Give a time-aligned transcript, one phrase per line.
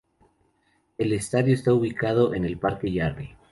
[0.97, 3.35] El estadio está ubicado en el parque Jarry.